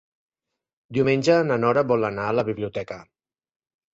Diumenge 0.97 1.35
na 1.49 1.57
Nora 1.65 1.85
vol 1.91 2.09
anar 2.09 2.25
a 2.31 2.35
la 2.37 2.47
biblioteca. 2.47 2.97